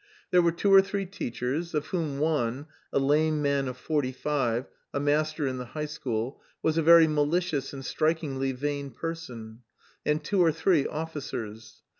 There 0.31 0.41
were 0.41 0.51
two 0.51 0.73
or 0.73 0.81
three 0.81 1.05
teachers, 1.05 1.75
of 1.75 1.85
whom 1.89 2.17
one, 2.17 2.65
a 2.91 2.97
lame 2.97 3.39
man 3.39 3.67
of 3.67 3.77
forty 3.77 4.11
five, 4.11 4.67
a 4.91 4.99
master 4.99 5.45
in 5.45 5.59
the 5.59 5.65
high 5.77 5.85
school, 5.85 6.41
was 6.63 6.75
a 6.75 6.81
very 6.81 7.07
malicious 7.07 7.71
and 7.71 7.85
strikingly 7.85 8.51
vain 8.51 8.89
person; 8.89 9.59
and 10.03 10.23
two 10.23 10.41
or 10.43 10.51
three 10.51 10.87
officers. 10.87 11.83